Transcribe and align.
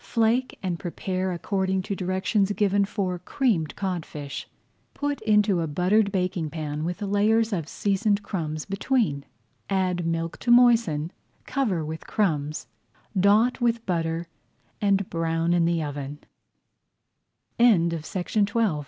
Flake 0.03 0.57
and 0.63 0.79
prepare 0.79 1.31
according 1.31 1.83
to 1.83 1.95
directions 1.95 2.51
given 2.53 2.85
for 2.85 3.19
Creamed 3.19 3.75
Codfish. 3.75 4.47
Put 4.95 5.21
into 5.21 5.61
a 5.61 5.67
buttered 5.67 6.11
baking 6.11 6.49
pan 6.49 6.83
with 6.83 7.03
layers 7.03 7.53
of 7.53 7.67
seasoned 7.69 8.23
crumbs 8.23 8.65
between, 8.65 9.25
add 9.69 10.03
milk 10.07 10.39
to 10.39 10.49
moisten, 10.49 11.11
cover 11.45 11.85
with 11.85 12.07
crumbs, 12.07 12.65
dot 13.15 13.61
with 13.61 13.85
butter, 13.85 14.25
and 14.81 15.07
brown 15.11 15.53
in 15.53 15.65
the 15.65 15.81